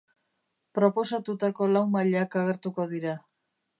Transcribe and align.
Proposatutako 0.77 1.67
lau 1.75 1.85
mailak 1.97 2.39
agertuko 2.43 2.87
dira. 2.95 3.15